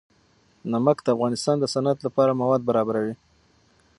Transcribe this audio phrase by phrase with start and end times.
[0.71, 3.13] نمک د افغانستان د صنعت لپاره مواد برابروي.